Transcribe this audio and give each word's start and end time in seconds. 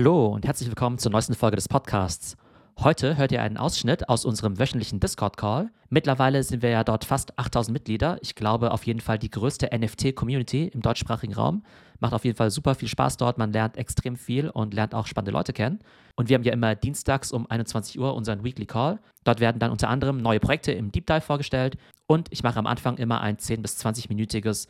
Hallo 0.00 0.28
und 0.28 0.46
herzlich 0.46 0.66
willkommen 0.66 0.96
zur 0.96 1.12
neuesten 1.12 1.34
Folge 1.34 1.56
des 1.56 1.68
Podcasts. 1.68 2.38
Heute 2.78 3.18
hört 3.18 3.32
ihr 3.32 3.42
einen 3.42 3.58
Ausschnitt 3.58 4.08
aus 4.08 4.24
unserem 4.24 4.58
wöchentlichen 4.58 4.98
Discord-Call. 4.98 5.68
Mittlerweile 5.90 6.42
sind 6.42 6.62
wir 6.62 6.70
ja 6.70 6.84
dort 6.84 7.04
fast 7.04 7.38
8000 7.38 7.74
Mitglieder. 7.74 8.16
Ich 8.22 8.34
glaube 8.34 8.70
auf 8.70 8.86
jeden 8.86 9.00
Fall 9.00 9.18
die 9.18 9.28
größte 9.28 9.68
NFT-Community 9.76 10.68
im 10.68 10.80
deutschsprachigen 10.80 11.34
Raum. 11.34 11.64
Macht 11.98 12.14
auf 12.14 12.24
jeden 12.24 12.38
Fall 12.38 12.50
super 12.50 12.74
viel 12.74 12.88
Spaß 12.88 13.18
dort. 13.18 13.36
Man 13.36 13.52
lernt 13.52 13.76
extrem 13.76 14.16
viel 14.16 14.48
und 14.48 14.72
lernt 14.72 14.94
auch 14.94 15.06
spannende 15.06 15.32
Leute 15.32 15.52
kennen. 15.52 15.80
Und 16.16 16.30
wir 16.30 16.34
haben 16.36 16.44
ja 16.44 16.54
immer 16.54 16.74
dienstags 16.74 17.30
um 17.30 17.44
21 17.50 18.00
Uhr 18.00 18.14
unseren 18.14 18.42
Weekly 18.42 18.64
Call. 18.64 19.00
Dort 19.24 19.40
werden 19.40 19.58
dann 19.58 19.70
unter 19.70 19.90
anderem 19.90 20.16
neue 20.16 20.40
Projekte 20.40 20.72
im 20.72 20.90
Deep 20.92 21.08
Dive 21.08 21.20
vorgestellt. 21.20 21.76
Und 22.06 22.28
ich 22.30 22.42
mache 22.42 22.58
am 22.58 22.66
Anfang 22.66 22.96
immer 22.96 23.20
ein 23.20 23.36
10- 23.36 23.60
bis 23.60 23.78
20-minütiges 23.84 24.66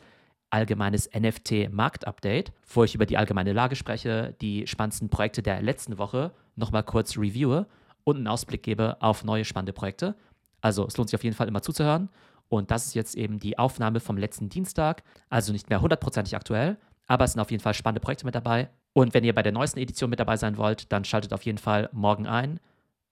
allgemeines 0.51 1.09
NFT-Markt-Update, 1.13 2.51
wo 2.73 2.83
ich 2.83 2.93
über 2.93 3.05
die 3.05 3.17
allgemeine 3.17 3.53
Lage 3.53 3.75
spreche, 3.75 4.35
die 4.41 4.67
spannendsten 4.67 5.09
Projekte 5.09 5.41
der 5.41 5.61
letzten 5.61 5.97
Woche 5.97 6.31
nochmal 6.55 6.83
kurz 6.83 7.17
reviewe 7.17 7.67
und 8.03 8.17
einen 8.17 8.27
Ausblick 8.27 8.63
gebe 8.63 9.01
auf 9.01 9.23
neue 9.23 9.45
spannende 9.45 9.73
Projekte. 9.73 10.15
Also 10.61 10.85
es 10.85 10.97
lohnt 10.97 11.09
sich 11.09 11.15
auf 11.15 11.23
jeden 11.23 11.35
Fall 11.35 11.47
immer 11.47 11.61
zuzuhören. 11.61 12.09
Und 12.49 12.69
das 12.69 12.85
ist 12.85 12.95
jetzt 12.95 13.15
eben 13.15 13.39
die 13.39 13.57
Aufnahme 13.57 14.01
vom 14.01 14.17
letzten 14.17 14.49
Dienstag, 14.49 15.03
also 15.29 15.53
nicht 15.53 15.69
mehr 15.69 15.81
hundertprozentig 15.81 16.35
aktuell, 16.35 16.77
aber 17.07 17.23
es 17.23 17.31
sind 17.31 17.39
auf 17.39 17.49
jeden 17.49 17.63
Fall 17.63 17.73
spannende 17.73 18.01
Projekte 18.01 18.25
mit 18.25 18.35
dabei. 18.35 18.69
Und 18.93 19.13
wenn 19.13 19.23
ihr 19.23 19.33
bei 19.33 19.41
der 19.41 19.53
neuesten 19.53 19.79
Edition 19.79 20.09
mit 20.09 20.19
dabei 20.19 20.35
sein 20.35 20.57
wollt, 20.57 20.91
dann 20.91 21.05
schaltet 21.05 21.31
auf 21.31 21.43
jeden 21.43 21.57
Fall 21.57 21.89
morgen 21.93 22.27
ein, 22.27 22.59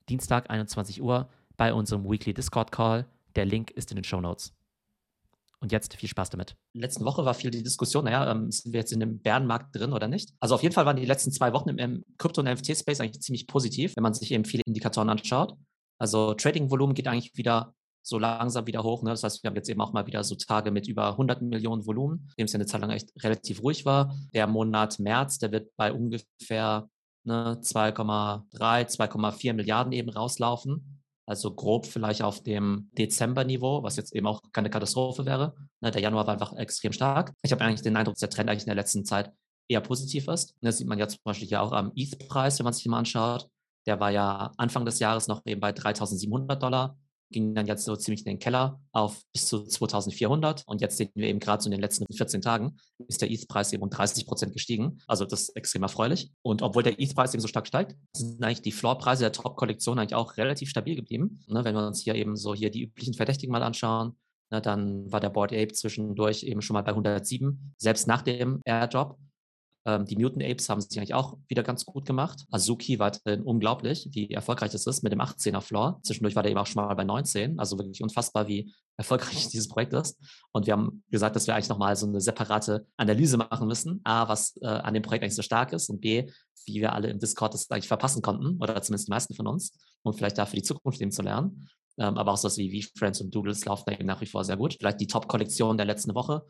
Dienstag 0.10 0.50
21 0.50 1.02
Uhr, 1.02 1.30
bei 1.56 1.74
unserem 1.74 2.10
Weekly 2.10 2.34
Discord 2.34 2.72
Call. 2.72 3.06
Der 3.36 3.46
Link 3.46 3.72
ist 3.72 3.92
in 3.92 3.96
den 3.96 4.04
Show 4.04 4.20
Notes. 4.20 4.54
Und 5.62 5.74
jetzt 5.74 5.94
viel 5.96 6.08
Spaß 6.08 6.30
damit. 6.30 6.56
Letzte 6.74 7.04
Woche 7.04 7.26
war 7.26 7.34
viel 7.34 7.52
die 7.52 7.64
Diskussion, 7.64 8.06
naja, 8.06 8.32
ähm, 8.32 8.50
sind 8.50 8.72
wir 8.72 8.80
jetzt 8.80 8.94
in 8.94 9.02
dem 9.02 9.20
Bärenmarkt 9.20 9.76
drin 9.76 9.92
oder 9.92 10.08
nicht? 10.08 10.34
Also 10.40 10.56
auf 10.56 10.64
jeden 10.64 10.74
Fall 10.74 10.86
waren 10.86 10.96
die 10.96 11.06
letzten 11.06 11.32
zwei 11.32 11.52
Wochen 11.52 11.70
im 11.70 12.06
Krypto- 12.18 12.42
und 12.42 12.48
NFT-Space 12.48 13.02
eigentlich 13.02 13.22
ziemlich 13.22 13.46
positiv, 13.46 13.96
wenn 13.98 14.04
man 14.04 14.14
sich 14.14 14.32
eben 14.32 14.46
viele 14.46 14.64
Indikatoren 14.66 15.10
anschaut. 15.10 15.56
Also 15.98 16.34
Trading-Volumen 16.34 16.94
geht 16.94 17.08
eigentlich 17.08 17.36
wieder 17.36 17.74
so 18.02 18.18
langsam 18.18 18.68
wieder 18.68 18.84
hoch. 18.84 19.04
Ne? 19.04 19.12
Das 19.12 19.24
heißt, 19.24 19.44
wir 19.44 19.50
haben 19.50 19.56
jetzt 19.56 19.70
eben 19.70 19.82
auch 19.82 19.92
mal 19.92 20.08
wieder 20.08 20.24
so 20.24 20.36
Tage 20.36 20.72
mit 20.72 20.88
über 20.88 21.10
100 21.10 21.42
Millionen 21.42 21.86
Volumen, 21.86 22.32
dem 22.38 22.46
es 22.46 22.54
ja 22.54 22.58
eine 22.58 22.66
Zeit 22.66 22.82
lang 22.82 22.90
echt 22.92 23.12
relativ 23.24 23.62
ruhig 23.62 23.86
war. 23.86 24.16
Der 24.34 24.48
Monat 24.48 25.00
März, 25.00 25.40
der 25.40 25.52
wird 25.52 25.76
bei 25.76 25.92
ungefähr 25.92 26.90
ne, 27.26 27.60
2,3, 27.62 28.48
2,4 28.58 29.54
Milliarden 29.54 29.92
eben 29.94 30.10
rauslaufen. 30.10 30.99
Also 31.30 31.54
grob 31.54 31.86
vielleicht 31.86 32.24
auf 32.24 32.42
dem 32.42 32.90
Dezember-Niveau, 32.98 33.84
was 33.84 33.98
jetzt 33.98 34.16
eben 34.16 34.26
auch 34.26 34.42
keine 34.52 34.72
Katastrophe 34.72 35.28
wäre. 35.28 35.54
Ne, 35.80 35.92
der 35.92 36.02
Januar 36.02 36.26
war 36.26 36.34
einfach 36.34 36.54
extrem 36.54 36.92
stark. 36.92 37.34
Ich 37.44 37.52
habe 37.52 37.64
eigentlich 37.64 37.84
den 37.84 37.96
Eindruck, 37.96 38.16
dass 38.16 38.22
der 38.22 38.32
Trend 38.32 38.50
eigentlich 38.50 38.64
in 38.64 38.70
der 38.70 38.76
letzten 38.76 39.06
Zeit 39.06 39.32
eher 39.68 39.82
positiv 39.82 40.28
ist. 40.28 40.56
Das 40.62 40.80
sieht 40.80 40.88
man 40.88 40.98
ja 40.98 41.08
zum 41.08 41.20
Beispiel 41.24 41.48
hier 41.48 41.62
auch 41.62 41.72
am 41.72 41.92
ETH-Preis, 41.96 42.58
wenn 42.58 42.64
man 42.64 42.74
sich 42.74 42.88
mal 42.88 42.98
anschaut. 42.98 43.48
Der 43.86 44.00
war 44.00 44.10
ja 44.10 44.52
Anfang 44.58 44.86
des 44.86 44.98
Jahres 44.98 45.28
noch 45.28 45.46
eben 45.46 45.62
bei 45.62 45.70
3.700 45.70 46.56
Dollar 46.56 46.98
ging 47.32 47.54
dann 47.54 47.68
jetzt 47.68 47.86
so 47.86 47.96
ziemlich 47.96 48.26
in 48.26 48.32
den 48.34 48.40
Keller 48.40 48.80
auf 48.92 49.22
bis 49.34 49.48
zu 49.48 49.64
2400. 49.64 50.64
Und 50.66 50.82
jetzt 50.82 50.98
sehen 50.98 51.12
wir 51.16 51.28
eben 51.28 51.40
gerade 51.40 51.62
so 51.62 51.68
in 51.68 51.72
den 51.72 51.82
letzten 51.82 52.06
14 52.12 52.42
Tagen 52.42 52.78
ist 53.08 53.22
der 53.22 53.32
ETH-Preis 53.32 53.72
eben 53.74 53.84
um 53.84 53.90
30 53.90 54.26
Prozent 54.26 54.54
gestiegen. 54.54 55.00
Also 55.08 55.26
das 55.26 55.44
ist 55.44 55.56
extrem 55.56 55.84
erfreulich. 55.84 56.32
Und 56.42 56.62
obwohl 56.62 56.84
der 56.84 57.00
ETH-Preis 57.00 57.34
eben 57.34 57.42
so 57.42 57.48
stark 57.48 57.68
steigt, 57.68 57.96
sind 58.16 58.44
eigentlich 58.44 58.62
die 58.62 58.72
Floor-Preise 58.72 59.24
der 59.24 59.32
Top-Kollektion 59.32 60.00
eigentlich 60.00 60.16
auch 60.16 60.38
relativ 60.38 60.70
stabil 60.70 60.96
geblieben. 60.96 61.44
Ne, 61.48 61.64
wenn 61.64 61.76
wir 61.76 61.88
uns 61.88 62.02
hier 62.02 62.16
eben 62.16 62.36
so 62.36 62.54
hier 62.54 62.72
die 62.72 62.84
üblichen 62.84 63.14
Verdächtigen 63.14 63.52
mal 63.52 63.64
anschauen, 63.64 64.18
ne, 64.52 64.62
dann 64.62 65.12
war 65.12 65.20
der 65.20 65.30
Board 65.30 65.54
Ape 65.54 65.74
zwischendurch 65.74 66.44
eben 66.44 66.62
schon 66.62 66.74
mal 66.74 66.82
bei 66.82 66.92
107, 66.92 67.76
selbst 67.78 68.08
nach 68.08 68.22
dem 68.22 68.62
Airdrop. 68.66 69.18
Ähm, 69.90 70.06
die 70.06 70.16
Mutant 70.16 70.44
Apes 70.44 70.70
haben 70.70 70.82
sich 70.82 70.98
eigentlich 70.98 71.14
auch 71.14 71.38
wieder 71.48 71.64
ganz 71.64 71.86
gut 71.86 72.06
gemacht. 72.06 72.46
Azuki 72.52 73.00
weiterhin 73.00 73.42
unglaublich, 73.42 74.08
wie 74.12 74.30
erfolgreich 74.30 74.72
das 74.72 74.86
ist 74.86 75.04
mit 75.04 75.12
dem 75.12 75.22
18er 75.22 75.62
Floor. 75.62 76.00
Zwischendurch 76.04 76.36
war 76.36 76.44
der 76.44 76.52
eben 76.52 76.60
auch 76.60 76.68
schon 76.68 76.84
mal 76.84 76.94
bei 76.94 77.04
19. 77.04 77.60
Also 77.60 77.78
wirklich 77.78 78.04
unfassbar, 78.04 78.48
wie 78.48 78.74
erfolgreich 78.98 79.48
dieses 79.52 79.68
Projekt 79.68 79.94
ist. 79.94 80.20
Und 80.52 80.68
wir 80.68 80.74
haben 80.74 81.04
gesagt, 81.10 81.36
dass 81.36 81.48
wir 81.48 81.56
eigentlich 81.56 81.70
nochmal 81.70 81.96
so 81.96 82.08
eine 82.08 82.22
separate 82.22 82.86
Analyse 82.98 83.38
machen 83.38 83.68
müssen. 83.68 84.02
A, 84.04 84.28
was 84.28 84.56
äh, 84.62 84.68
an 84.68 84.94
dem 84.94 85.04
Projekt 85.04 85.24
eigentlich 85.24 85.36
so 85.36 85.42
stark 85.42 85.74
ist 85.74 85.90
und 85.90 86.02
B, 86.02 86.30
wie 86.66 86.82
wir 86.82 86.94
alle 86.94 87.10
im 87.10 87.20
Discord 87.20 87.54
das 87.54 87.70
eigentlich 87.72 87.88
verpassen 87.88 88.22
konnten 88.22 88.58
oder 88.62 88.80
zumindest 88.82 89.08
die 89.08 89.12
meisten 89.12 89.34
von 89.34 89.48
uns, 89.48 89.72
um 90.04 90.14
vielleicht 90.14 90.38
da 90.38 90.46
für 90.46 90.56
die 90.56 90.64
Zukunft 90.64 91.02
eben 91.02 91.12
zu 91.12 91.24
lernen. 91.24 91.68
Ähm, 91.98 92.18
aber 92.18 92.34
auch 92.34 92.38
so 92.38 92.46
was 92.46 92.58
wie 92.58 92.84
V-Friends 92.84 93.22
und 93.22 93.34
Doodles 93.34 93.66
laufen 93.66 93.92
eben 93.92 94.06
nach 94.06 94.22
wie 94.22 94.28
vor 94.28 94.44
sehr 94.44 94.58
gut. 94.58 94.76
Vielleicht 94.78 95.02
die 95.02 95.08
Top-Kollektion 95.08 95.78
der 95.78 95.86
letzten 95.86 96.14
Woche 96.14 96.46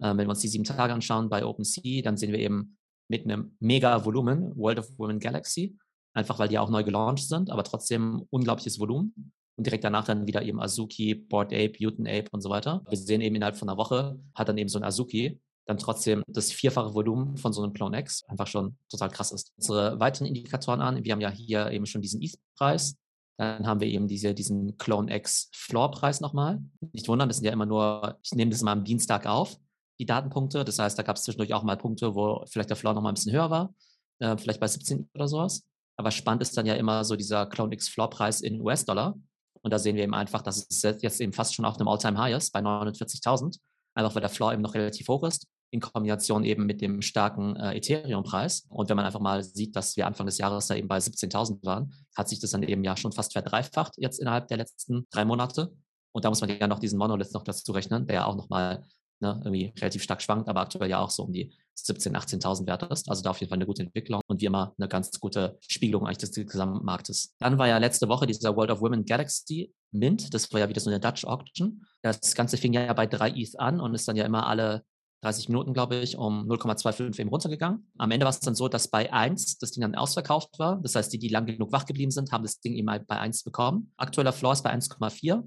äh, 0.00 0.08
wenn 0.08 0.18
wir 0.26 0.30
uns 0.30 0.40
die 0.40 0.48
sieben 0.48 0.64
Tage 0.64 0.92
anschauen 0.92 1.28
bei 1.28 1.44
OpenSea, 1.44 2.02
dann 2.02 2.16
sehen 2.16 2.32
wir 2.32 2.38
eben 2.38 2.77
mit 3.08 3.24
einem 3.24 3.56
mega 3.60 4.04
Volumen 4.04 4.56
World 4.56 4.78
of 4.78 4.98
Women 4.98 5.18
Galaxy, 5.18 5.76
einfach 6.14 6.38
weil 6.38 6.48
die 6.48 6.58
auch 6.58 6.70
neu 6.70 6.84
gelauncht 6.84 7.26
sind, 7.26 7.50
aber 7.50 7.64
trotzdem 7.64 8.26
unglaubliches 8.30 8.78
Volumen. 8.78 9.32
Und 9.56 9.66
direkt 9.66 9.82
danach 9.82 10.04
dann 10.04 10.26
wieder 10.26 10.42
eben 10.42 10.60
Azuki, 10.60 11.14
Board 11.14 11.52
Ape, 11.52 11.72
Mutant 11.80 12.08
Ape 12.08 12.28
und 12.30 12.42
so 12.42 12.48
weiter. 12.48 12.84
Wir 12.88 12.96
sehen 12.96 13.20
eben 13.20 13.34
innerhalb 13.34 13.56
von 13.56 13.68
einer 13.68 13.76
Woche 13.76 14.18
hat 14.34 14.48
dann 14.48 14.56
eben 14.56 14.68
so 14.68 14.78
ein 14.78 14.84
Azuki 14.84 15.40
dann 15.68 15.78
trotzdem 15.78 16.22
das 16.26 16.50
vierfache 16.50 16.94
Volumen 16.94 17.36
von 17.36 17.52
so 17.52 17.62
einem 17.62 17.74
Clone 17.74 17.98
X 17.98 18.24
einfach 18.24 18.46
schon 18.46 18.78
total 18.88 19.10
krass 19.10 19.32
ist. 19.32 19.52
Unsere 19.56 20.00
weiteren 20.00 20.26
Indikatoren 20.26 20.80
an, 20.80 21.04
wir 21.04 21.12
haben 21.12 21.20
ja 21.20 21.30
hier 21.30 21.70
eben 21.70 21.84
schon 21.84 22.00
diesen 22.00 22.22
ETH-Preis, 22.22 22.96
dann 23.36 23.66
haben 23.66 23.80
wir 23.80 23.86
eben 23.86 24.08
diese, 24.08 24.34
diesen 24.34 24.78
Clone 24.78 25.14
X 25.14 25.50
Floor-Preis 25.54 26.20
nochmal. 26.20 26.60
Nicht 26.92 27.06
wundern, 27.06 27.28
das 27.28 27.36
sind 27.36 27.44
ja 27.44 27.52
immer 27.52 27.66
nur, 27.66 28.18
ich 28.22 28.32
nehme 28.32 28.50
das 28.50 28.62
mal 28.62 28.72
am 28.72 28.84
Dienstag 28.84 29.26
auf, 29.26 29.58
die 29.98 30.06
Datenpunkte. 30.06 30.64
Das 30.64 30.78
heißt, 30.78 30.98
da 30.98 31.02
gab 31.02 31.16
es 31.16 31.22
zwischendurch 31.22 31.54
auch 31.54 31.62
mal 31.62 31.76
Punkte, 31.76 32.14
wo 32.14 32.44
vielleicht 32.46 32.70
der 32.70 32.76
Floor 32.76 32.94
noch 32.94 33.02
mal 33.02 33.10
ein 33.10 33.14
bisschen 33.14 33.32
höher 33.32 33.50
war, 33.50 33.74
äh, 34.20 34.36
vielleicht 34.36 34.60
bei 34.60 34.68
17 34.68 35.08
oder 35.14 35.28
sowas. 35.28 35.64
Aber 35.96 36.10
spannend 36.10 36.42
ist 36.42 36.56
dann 36.56 36.66
ja 36.66 36.74
immer 36.74 37.04
so 37.04 37.16
dieser 37.16 37.46
Clone 37.46 37.74
X 37.74 37.88
Floor-Preis 37.88 38.40
in 38.40 38.60
US-Dollar. 38.60 39.18
Und 39.62 39.72
da 39.72 39.78
sehen 39.78 39.96
wir 39.96 40.04
eben 40.04 40.14
einfach, 40.14 40.42
dass 40.42 40.66
es 40.70 40.82
jetzt 40.82 41.20
eben 41.20 41.32
fast 41.32 41.54
schon 41.54 41.64
auf 41.64 41.76
einem 41.76 41.88
All-Time-High 41.88 42.36
ist, 42.36 42.52
bei 42.52 42.60
49.000. 42.60 43.58
Einfach 43.94 44.14
weil 44.14 44.20
der 44.20 44.30
Floor 44.30 44.52
eben 44.52 44.62
noch 44.62 44.74
relativ 44.74 45.08
hoch 45.08 45.24
ist, 45.24 45.48
in 45.70 45.80
Kombination 45.80 46.44
eben 46.44 46.66
mit 46.66 46.80
dem 46.80 47.02
starken 47.02 47.56
äh, 47.56 47.76
Ethereum-Preis. 47.76 48.66
Und 48.68 48.88
wenn 48.88 48.96
man 48.96 49.06
einfach 49.06 49.20
mal 49.20 49.42
sieht, 49.42 49.74
dass 49.74 49.96
wir 49.96 50.06
Anfang 50.06 50.26
des 50.26 50.38
Jahres 50.38 50.68
da 50.68 50.76
eben 50.76 50.86
bei 50.86 50.98
17.000 50.98 51.64
waren, 51.66 51.92
hat 52.16 52.28
sich 52.28 52.38
das 52.38 52.52
dann 52.52 52.62
eben 52.62 52.84
ja 52.84 52.96
schon 52.96 53.10
fast 53.10 53.32
verdreifacht 53.32 53.94
jetzt 53.96 54.20
innerhalb 54.20 54.46
der 54.46 54.58
letzten 54.58 55.08
drei 55.10 55.24
Monate. 55.24 55.72
Und 56.12 56.24
da 56.24 56.28
muss 56.28 56.40
man 56.40 56.50
ja 56.50 56.68
noch 56.68 56.78
diesen 56.78 56.98
Monolith 56.98 57.32
noch 57.34 57.42
dazu 57.42 57.72
rechnen, 57.72 58.06
der 58.06 58.14
ja 58.14 58.24
auch 58.26 58.36
nochmal 58.36 58.84
ne, 59.20 59.40
irgendwie 59.44 59.72
relativ 59.78 60.02
stark 60.02 60.22
schwankt, 60.22 60.48
aber 60.48 60.60
aktuell 60.60 60.88
ja 60.88 60.98
auch 60.98 61.10
so 61.10 61.24
um 61.24 61.32
die 61.32 61.52
17.000, 61.76 62.40
18.000 62.40 62.66
Wert 62.66 62.82
ist. 62.90 63.08
Also 63.08 63.22
da 63.22 63.30
auf 63.30 63.40
jeden 63.40 63.50
Fall 63.50 63.58
eine 63.58 63.66
gute 63.66 63.82
Entwicklung 63.82 64.20
und 64.26 64.40
wie 64.40 64.46
immer 64.46 64.74
eine 64.78 64.88
ganz 64.88 65.18
gute 65.20 65.58
Spiegelung 65.66 66.06
eigentlich 66.06 66.18
des 66.18 66.32
Gesamtmarktes. 66.32 67.34
Dann 67.38 67.58
war 67.58 67.68
ja 67.68 67.78
letzte 67.78 68.08
Woche 68.08 68.26
dieser 68.26 68.56
World 68.56 68.70
of 68.70 68.80
Women 68.80 69.04
Galaxy 69.04 69.72
Mint. 69.92 70.34
Das 70.34 70.52
war 70.52 70.60
ja 70.60 70.68
wieder 70.68 70.80
so 70.80 70.90
eine 70.90 71.00
Dutch 71.00 71.24
Auction. 71.24 71.84
Das 72.02 72.34
Ganze 72.34 72.56
fing 72.56 72.72
ja 72.72 72.92
bei 72.92 73.06
3 73.06 73.30
ETH 73.30 73.58
an 73.58 73.80
und 73.80 73.94
ist 73.94 74.08
dann 74.08 74.16
ja 74.16 74.24
immer 74.24 74.46
alle 74.46 74.84
30 75.22 75.48
Minuten, 75.48 75.74
glaube 75.74 75.96
ich, 75.96 76.16
um 76.16 76.48
0,25 76.48 77.18
eben 77.18 77.28
runtergegangen. 77.28 77.90
Am 77.98 78.10
Ende 78.10 78.24
war 78.24 78.30
es 78.30 78.40
dann 78.40 78.54
so, 78.54 78.68
dass 78.68 78.88
bei 78.88 79.12
1 79.12 79.58
das 79.58 79.72
Ding 79.72 79.82
dann 79.82 79.94
ausverkauft 79.94 80.58
war. 80.58 80.80
Das 80.80 80.94
heißt, 80.94 81.12
die, 81.12 81.18
die 81.18 81.28
lang 81.28 81.46
genug 81.46 81.72
wach 81.72 81.86
geblieben 81.86 82.10
sind, 82.10 82.30
haben 82.30 82.44
das 82.44 82.60
Ding 82.60 82.74
eben 82.74 82.86
bei 82.86 83.18
1 83.18 83.42
bekommen. 83.42 83.92
Aktueller 83.96 84.32
Floor 84.32 84.52
ist 84.52 84.62
bei 84.62 84.72
1,4. 84.72 85.42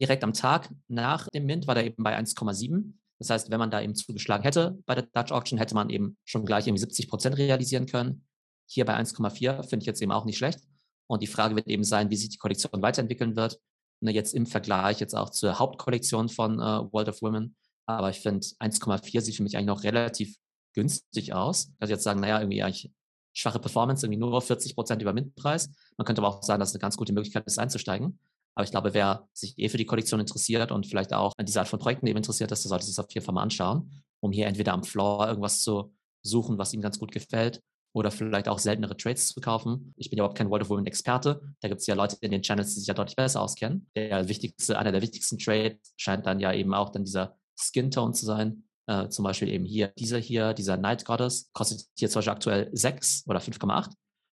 Direkt 0.00 0.22
am 0.22 0.32
Tag 0.32 0.72
nach 0.86 1.28
dem 1.28 1.46
Mint 1.46 1.66
war 1.66 1.74
der 1.74 1.86
eben 1.86 2.02
bei 2.02 2.16
1,7. 2.16 2.92
Das 3.18 3.30
heißt, 3.30 3.50
wenn 3.50 3.58
man 3.58 3.70
da 3.70 3.80
eben 3.80 3.94
zugeschlagen 3.94 4.44
hätte 4.44 4.78
bei 4.86 4.94
der 4.94 5.04
Dutch 5.04 5.32
Auction, 5.32 5.58
hätte 5.58 5.74
man 5.74 5.90
eben 5.90 6.16
schon 6.24 6.44
gleich 6.44 6.66
irgendwie 6.66 6.80
70 6.80 7.08
Prozent 7.08 7.36
realisieren 7.36 7.86
können. 7.86 8.26
Hier 8.66 8.84
bei 8.84 8.96
1,4 8.96 9.64
finde 9.64 9.82
ich 9.82 9.86
jetzt 9.86 10.02
eben 10.02 10.12
auch 10.12 10.24
nicht 10.24 10.38
schlecht. 10.38 10.60
Und 11.08 11.22
die 11.22 11.26
Frage 11.26 11.56
wird 11.56 11.66
eben 11.66 11.84
sein, 11.84 12.10
wie 12.10 12.16
sich 12.16 12.28
die 12.28 12.38
Kollektion 12.38 12.82
weiterentwickeln 12.82 13.34
wird. 13.34 13.58
Ne, 14.00 14.12
jetzt 14.12 14.34
im 14.34 14.46
Vergleich 14.46 15.00
jetzt 15.00 15.14
auch 15.14 15.30
zur 15.30 15.58
Hauptkollektion 15.58 16.28
von 16.28 16.60
äh, 16.60 16.92
World 16.92 17.08
of 17.08 17.22
Women. 17.22 17.56
Aber 17.86 18.10
ich 18.10 18.20
finde 18.20 18.46
1,4 18.46 19.20
sieht 19.20 19.36
für 19.36 19.42
mich 19.42 19.56
eigentlich 19.56 19.66
noch 19.66 19.82
relativ 19.82 20.36
günstig 20.74 21.32
aus. 21.32 21.72
Also 21.80 21.94
jetzt 21.94 22.04
sagen, 22.04 22.20
naja, 22.20 22.38
irgendwie 22.38 22.62
eigentlich 22.62 22.92
schwache 23.32 23.58
Performance, 23.58 24.04
irgendwie 24.04 24.20
nur 24.20 24.40
40 24.40 24.74
Prozent 24.74 25.02
über 25.02 25.12
Mindpreis. 25.12 25.70
Man 25.96 26.04
könnte 26.04 26.22
aber 26.22 26.28
auch 26.28 26.42
sagen, 26.42 26.60
dass 26.60 26.70
es 26.70 26.74
eine 26.74 26.80
ganz 26.80 26.96
gute 26.96 27.12
Möglichkeit 27.12 27.46
ist, 27.46 27.58
einzusteigen. 27.58 28.18
Aber 28.58 28.64
ich 28.64 28.72
glaube, 28.72 28.92
wer 28.92 29.28
sich 29.32 29.56
eh 29.56 29.68
für 29.68 29.76
die 29.76 29.84
Kollektion 29.84 30.18
interessiert 30.18 30.72
und 30.72 30.84
vielleicht 30.84 31.14
auch 31.14 31.32
an 31.36 31.46
dieser 31.46 31.60
Art 31.60 31.68
von 31.68 31.78
Projekten 31.78 32.08
eben 32.08 32.16
interessiert 32.16 32.50
ist, 32.50 32.64
der 32.64 32.70
sollte 32.70 32.86
sich 32.86 32.96
das 32.96 33.04
auf 33.04 33.14
jeden 33.14 33.24
Fall 33.24 33.32
mal 33.32 33.42
anschauen, 33.42 34.02
um 34.18 34.32
hier 34.32 34.48
entweder 34.48 34.72
am 34.72 34.82
Floor 34.82 35.28
irgendwas 35.28 35.62
zu 35.62 35.94
suchen, 36.24 36.58
was 36.58 36.74
ihm 36.74 36.80
ganz 36.80 36.98
gut 36.98 37.12
gefällt 37.12 37.62
oder 37.94 38.10
vielleicht 38.10 38.48
auch 38.48 38.58
seltenere 38.58 38.96
Trades 38.96 39.28
zu 39.28 39.40
kaufen. 39.40 39.94
Ich 39.96 40.10
bin 40.10 40.16
ja 40.16 40.24
überhaupt 40.24 40.36
kein 40.36 40.50
World 40.50 40.64
of 40.64 40.70
Women 40.70 40.86
Experte. 40.86 41.40
Da 41.60 41.68
gibt 41.68 41.82
es 41.82 41.86
ja 41.86 41.94
Leute 41.94 42.16
in 42.20 42.32
den 42.32 42.42
Channels, 42.42 42.74
die 42.74 42.80
sich 42.80 42.88
ja 42.88 42.94
deutlich 42.94 43.14
besser 43.14 43.42
auskennen. 43.42 43.88
Der 43.94 44.28
wichtigste, 44.28 44.76
einer 44.76 44.90
der 44.90 45.02
wichtigsten 45.02 45.38
Trades 45.38 45.94
scheint 45.96 46.26
dann 46.26 46.40
ja 46.40 46.52
eben 46.52 46.74
auch 46.74 46.88
dann 46.88 47.04
dieser 47.04 47.36
Skin 47.56 47.92
Tone 47.92 48.12
zu 48.12 48.26
sein. 48.26 48.64
Äh, 48.88 49.08
zum 49.08 49.22
Beispiel 49.22 49.50
eben 49.50 49.66
hier 49.66 49.92
dieser 49.96 50.18
hier, 50.18 50.52
dieser 50.52 50.76
Night 50.76 51.04
Goddess, 51.04 51.48
kostet 51.52 51.86
hier 51.96 52.10
zum 52.10 52.18
Beispiel 52.18 52.32
aktuell 52.32 52.70
6 52.72 53.22
oder 53.28 53.38
5,8. 53.38 53.92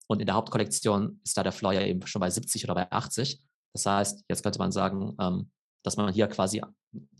Und 0.06 0.20
in 0.20 0.28
der 0.28 0.36
Hauptkollektion 0.36 1.22
ist 1.24 1.36
da 1.36 1.42
der 1.42 1.54
Floor 1.54 1.74
ja 1.74 1.82
eben 1.82 2.06
schon 2.06 2.20
bei 2.20 2.30
70 2.30 2.66
oder 2.66 2.76
bei 2.76 2.92
80. 2.92 3.42
Das 3.74 3.86
heißt, 3.86 4.26
jetzt 4.30 4.44
könnte 4.44 4.60
man 4.60 4.72
sagen, 4.72 5.16
ähm, 5.20 5.52
dass 5.84 5.98
man 5.98 6.14
hier 6.14 6.28
quasi 6.28 6.62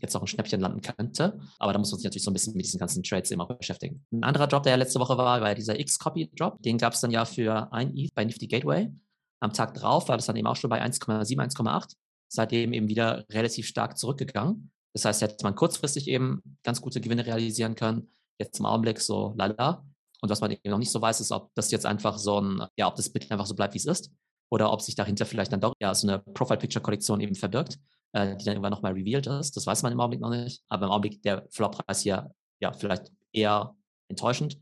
jetzt 0.00 0.16
auch 0.16 0.20
ein 0.20 0.26
Schnäppchen 0.26 0.60
landen 0.60 0.80
könnte. 0.80 1.38
Aber 1.58 1.72
da 1.72 1.78
muss 1.78 1.90
man 1.90 1.98
sich 1.98 2.04
natürlich 2.04 2.24
so 2.24 2.30
ein 2.30 2.34
bisschen 2.34 2.54
mit 2.54 2.64
diesen 2.64 2.78
ganzen 2.78 3.02
Trades 3.02 3.30
immer 3.30 3.46
beschäftigen. 3.46 4.04
Ein 4.12 4.24
anderer 4.24 4.46
Drop, 4.46 4.62
der 4.62 4.72
ja 4.72 4.76
letzte 4.76 5.00
Woche 5.00 5.16
war, 5.16 5.40
war 5.40 5.54
dieser 5.54 5.78
X-Copy-Drop. 5.78 6.62
Den 6.62 6.78
gab 6.78 6.92
es 6.92 7.00
dann 7.00 7.10
ja 7.10 7.24
für 7.24 7.72
ein 7.72 7.96
ETH 7.96 8.14
bei 8.14 8.24
Nifty 8.24 8.46
Gateway. 8.46 8.90
Am 9.40 9.52
Tag 9.52 9.74
drauf 9.74 10.08
war 10.08 10.16
das 10.16 10.26
dann 10.26 10.36
eben 10.36 10.46
auch 10.46 10.56
schon 10.56 10.70
bei 10.70 10.82
1,7, 10.82 11.36
1,8. 11.36 11.94
Seitdem 12.28 12.72
eben 12.72 12.88
wieder 12.88 13.24
relativ 13.30 13.66
stark 13.66 13.98
zurückgegangen. 13.98 14.70
Das 14.94 15.04
heißt, 15.04 15.22
hätte 15.22 15.44
man 15.44 15.54
kurzfristig 15.54 16.08
eben 16.08 16.42
ganz 16.62 16.80
gute 16.80 17.00
Gewinne 17.00 17.26
realisieren 17.26 17.74
können. 17.74 18.10
Jetzt 18.38 18.60
im 18.60 18.66
Augenblick 18.66 19.00
so 19.00 19.34
lala. 19.36 19.84
Und 20.20 20.28
was 20.28 20.40
man 20.40 20.52
eben 20.52 20.70
noch 20.70 20.78
nicht 20.78 20.92
so 20.92 21.00
weiß, 21.00 21.20
ist, 21.20 21.32
ob 21.32 21.52
das 21.54 21.70
jetzt 21.70 21.86
einfach 21.86 22.18
so 22.18 22.40
ein, 22.40 22.66
ja, 22.76 22.86
ob 22.86 22.94
das 22.94 23.10
Bitcoin 23.10 23.32
einfach 23.32 23.46
so 23.46 23.54
bleibt, 23.54 23.74
wie 23.74 23.78
es 23.78 23.86
ist. 23.86 24.12
Oder 24.52 24.70
ob 24.70 24.82
sich 24.82 24.94
dahinter 24.94 25.24
vielleicht 25.24 25.52
dann 25.52 25.60
doch 25.60 25.72
ja 25.80 25.94
so 25.94 26.06
eine 26.06 26.18
Profile-Picture-Kollektion 26.18 27.20
eben 27.20 27.34
verbirgt 27.34 27.78
äh, 28.12 28.36
die 28.36 28.44
dann 28.44 28.54
irgendwann 28.54 28.72
nochmal 28.72 28.92
revealed 28.92 29.26
ist. 29.26 29.56
Das 29.56 29.66
weiß 29.66 29.82
man 29.82 29.92
im 29.92 30.00
Augenblick 30.00 30.20
noch 30.20 30.30
nicht. 30.30 30.62
Aber 30.68 30.86
im 30.86 30.92
Augenblick 30.92 31.22
der 31.22 31.46
Flop-Preis 31.50 32.02
hier 32.02 32.30
ja 32.60 32.72
vielleicht 32.72 33.10
eher 33.32 33.74
enttäuschend 34.08 34.58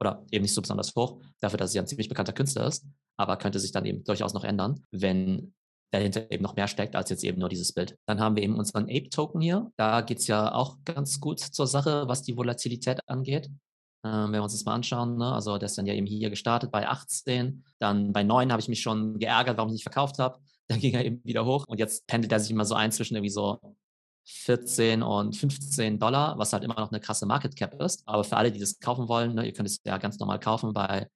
oder 0.00 0.24
eben 0.30 0.42
nicht 0.42 0.54
so 0.54 0.62
besonders 0.62 0.94
hoch, 0.94 1.20
dafür, 1.40 1.58
dass 1.58 1.74
ja 1.74 1.82
ein 1.82 1.86
ziemlich 1.86 2.08
bekannter 2.08 2.32
Künstler 2.32 2.66
ist, 2.66 2.86
aber 3.18 3.36
könnte 3.36 3.58
sich 3.58 3.72
dann 3.72 3.84
eben 3.84 4.02
durchaus 4.04 4.32
noch 4.32 4.44
ändern, 4.44 4.82
wenn 4.90 5.54
dahinter 5.92 6.30
eben 6.30 6.42
noch 6.42 6.56
mehr 6.56 6.68
steckt 6.68 6.94
als 6.94 7.10
jetzt 7.10 7.24
eben 7.24 7.38
nur 7.38 7.48
dieses 7.48 7.72
Bild. 7.72 7.98
Dann 8.06 8.20
haben 8.20 8.36
wir 8.36 8.42
eben 8.42 8.56
unseren 8.56 8.84
Ape-Token 8.84 9.40
hier. 9.40 9.70
Da 9.76 10.00
geht 10.02 10.18
es 10.18 10.26
ja 10.26 10.54
auch 10.54 10.78
ganz 10.84 11.20
gut 11.20 11.40
zur 11.40 11.66
Sache, 11.66 12.04
was 12.06 12.22
die 12.22 12.36
Volatilität 12.36 13.00
angeht. 13.08 13.50
Ähm, 14.02 14.26
wenn 14.26 14.32
wir 14.32 14.42
uns 14.42 14.52
das 14.52 14.64
mal 14.64 14.74
anschauen, 14.74 15.18
ne? 15.18 15.32
also 15.32 15.58
der 15.58 15.66
ist 15.66 15.76
dann 15.76 15.86
ja 15.86 15.94
eben 15.94 16.06
hier 16.06 16.30
gestartet 16.30 16.70
bei 16.70 16.88
18, 16.88 17.64
dann 17.78 18.12
bei 18.12 18.22
9 18.22 18.50
habe 18.50 18.60
ich 18.60 18.68
mich 18.68 18.80
schon 18.80 19.18
geärgert, 19.18 19.58
warum 19.58 19.68
ich 19.70 19.74
nicht 19.74 19.82
verkauft 19.82 20.18
habe. 20.18 20.38
Dann 20.70 20.78
ging 20.78 20.94
er 20.94 21.04
eben 21.04 21.20
wieder 21.24 21.44
hoch 21.44 21.64
und 21.66 21.78
jetzt 21.78 22.06
pendelt 22.06 22.30
er 22.30 22.38
sich 22.38 22.52
immer 22.52 22.64
so 22.64 22.76
ein 22.76 22.92
zwischen 22.92 23.16
irgendwie 23.16 23.32
so 23.32 23.58
14 24.24 25.02
und 25.02 25.36
15 25.36 25.98
Dollar, 25.98 26.38
was 26.38 26.52
halt 26.52 26.62
immer 26.62 26.74
noch 26.74 26.90
eine 26.90 27.00
krasse 27.00 27.26
Market 27.26 27.56
Cap 27.56 27.74
ist. 27.82 28.04
Aber 28.06 28.22
für 28.22 28.36
alle, 28.36 28.52
die 28.52 28.60
das 28.60 28.78
kaufen 28.78 29.08
wollen, 29.08 29.34
ne, 29.34 29.46
ihr 29.46 29.52
könnt 29.52 29.68
es 29.68 29.80
ja 29.84 29.98
ganz 29.98 30.20
normal 30.20 30.38
kaufen 30.38 30.72
bei 30.72 31.08